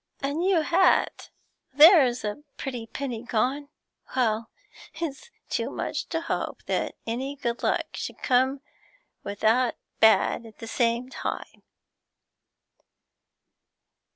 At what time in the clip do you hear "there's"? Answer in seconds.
1.75-2.25